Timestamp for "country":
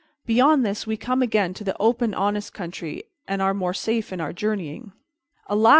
2.55-3.03